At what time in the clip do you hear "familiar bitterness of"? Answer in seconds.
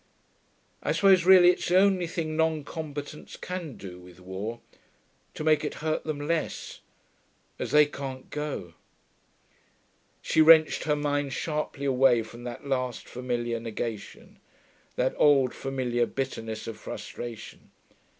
15.53-16.77